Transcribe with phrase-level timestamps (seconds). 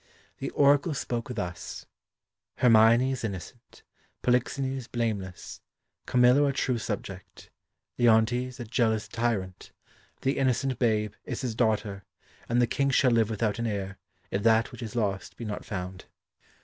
[0.39, 1.85] The Oracle spoke thus:
[2.57, 3.83] "Hermione is innocent;
[4.23, 5.61] Polixenes blameless;
[6.07, 7.51] Camillo a true subject;
[7.99, 9.71] Leontes a jealous tyrant;
[10.21, 12.03] the innocent babe is his daughter;
[12.49, 13.99] and the King shall live without an heir
[14.31, 16.05] if that which is lost be not found."